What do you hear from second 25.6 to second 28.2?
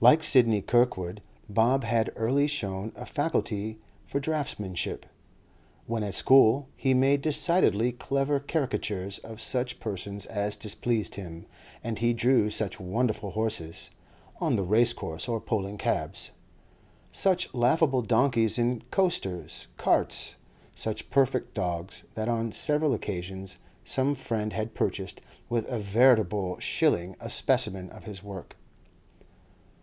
a veritable shilling a specimen of